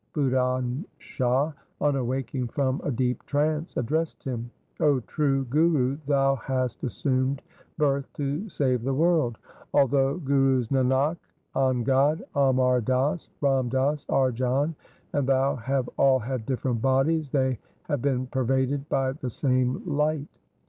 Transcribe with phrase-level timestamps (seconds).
[0.15, 6.83] Budhan Shah on awaking from a deep trance addressed him —'0 true Guru, thou hast
[6.83, 7.43] assumed
[7.77, 9.37] birth to save the world.
[9.75, 11.17] Although Gurus Nanak,
[11.55, 14.73] Angad, Amar Das, Ram Das, Arjan,
[15.13, 20.25] and thou have all had different bodies, they have been pervaded by the same light.